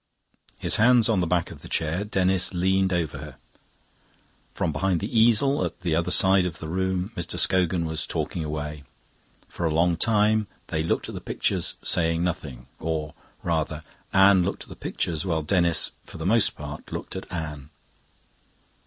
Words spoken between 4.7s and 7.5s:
behind the easel at the other side of the room Mr.